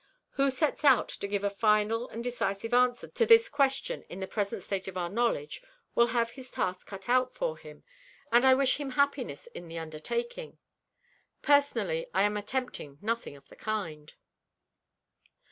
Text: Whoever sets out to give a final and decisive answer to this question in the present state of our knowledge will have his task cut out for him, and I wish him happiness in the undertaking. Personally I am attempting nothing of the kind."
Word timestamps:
Whoever 0.31 0.49
sets 0.49 0.83
out 0.83 1.09
to 1.09 1.27
give 1.27 1.43
a 1.43 1.49
final 1.51 2.09
and 2.09 2.23
decisive 2.23 2.73
answer 2.73 3.07
to 3.09 3.23
this 3.23 3.49
question 3.49 4.01
in 4.09 4.19
the 4.19 4.25
present 4.25 4.63
state 4.63 4.87
of 4.87 4.97
our 4.97 5.09
knowledge 5.11 5.61
will 5.93 6.07
have 6.07 6.31
his 6.31 6.49
task 6.49 6.87
cut 6.87 7.07
out 7.07 7.35
for 7.35 7.55
him, 7.55 7.83
and 8.31 8.43
I 8.43 8.55
wish 8.55 8.77
him 8.77 8.89
happiness 8.93 9.45
in 9.53 9.67
the 9.67 9.77
undertaking. 9.77 10.57
Personally 11.43 12.07
I 12.15 12.23
am 12.23 12.35
attempting 12.35 12.97
nothing 12.99 13.35
of 13.35 13.47
the 13.49 13.55
kind." 13.55 14.11